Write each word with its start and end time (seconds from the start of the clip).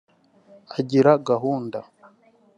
agira 0.77 1.11
gahunda 1.27 1.79